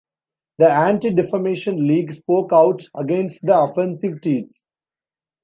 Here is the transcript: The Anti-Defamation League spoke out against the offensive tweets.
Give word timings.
The 0.57 0.67
Anti-Defamation 0.67 1.87
League 1.87 2.11
spoke 2.13 2.51
out 2.51 2.81
against 2.95 3.45
the 3.45 3.55
offensive 3.61 4.13
tweets. 4.13 4.61